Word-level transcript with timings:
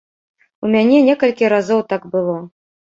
У 0.67 0.71
мяне 0.77 0.97
некалькі 1.11 1.53
разоў 1.57 1.87
так 1.95 2.13
было. 2.19 2.35